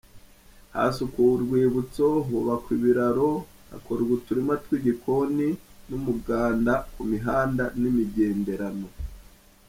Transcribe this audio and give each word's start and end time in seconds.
Hasukuwe 0.73 1.29
urwibutso, 1.35 2.05
hubakwa 2.27 2.71
ibiraro, 2.77 3.29
hakorwa 3.71 4.11
uturima 4.17 4.53
tw’igikoni 4.63 5.47
n’umuganda 5.89 6.73
ku 6.93 7.01
mihanda 7.11 7.63
n’imigenderano. 7.81 8.87